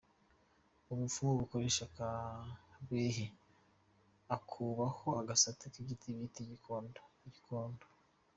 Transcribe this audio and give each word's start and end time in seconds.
Umupfumu 0.91 1.41
akoresha 1.45 1.81
akabehe 1.89 3.25
akubaho 4.35 5.07
agasate 5.21 5.63
k’igiti 5.73 6.07
bita 6.17 6.39
igikondo. 6.43 7.83